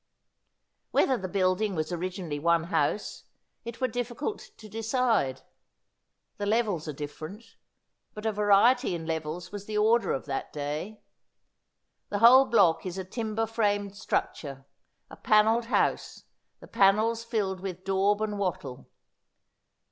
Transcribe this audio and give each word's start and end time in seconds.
Whether 0.89 1.15
the 1.15 1.27
building 1.27 1.75
was 1.75 1.91
originally 1.91 2.39
one 2.39 2.63
house, 2.73 3.25
it 3.63 3.79
were 3.79 3.87
difficult 3.87 4.49
to 4.57 4.67
decide. 4.67 5.43
The 6.37 6.47
levels 6.47 6.87
are 6.87 6.93
different; 6.93 7.55
but 8.15 8.25
a 8.25 8.31
variety 8.31 8.95
in 8.95 9.05
levels 9.05 9.51
was 9.51 9.67
the 9.67 9.77
order 9.77 10.11
of 10.11 10.25
that 10.25 10.51
day. 10.51 11.03
The 12.09 12.17
whole 12.17 12.45
block 12.45 12.83
is 12.83 12.97
a 12.97 13.05
timber 13.05 13.45
framed 13.45 13.95
structure— 13.95 14.65
a 15.11 15.15
panelled 15.15 15.65
house, 15.65 16.23
the 16.61 16.67
panels 16.67 17.23
filled 17.23 17.59
with 17.59 17.83
dab 17.83 18.21
and 18.21 18.39
wattle. 18.39 18.89